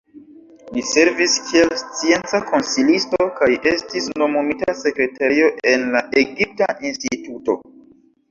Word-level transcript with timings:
Li 0.75 0.83
servis 0.91 1.33
kiel 1.49 1.73
scienca 1.81 2.39
konsilisto, 2.51 3.27
kaj 3.41 3.49
estis 3.73 4.09
nomumita 4.21 4.75
sekretario 4.79 5.51
en 5.73 5.87
la 5.97 6.01
Egipta 6.23 6.73
Instituto. 6.93 7.59